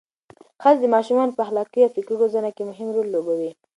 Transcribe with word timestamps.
ښځې 0.61 0.79
د 0.81 0.85
ماشومانو 0.95 1.35
په 1.37 1.41
اخلاقي 1.45 1.79
او 1.83 1.93
فکري 1.95 2.15
روزنه 2.21 2.49
کې 2.55 2.63
مهم 2.69 2.89
رول 2.95 3.07
لوبوي. 3.11 3.51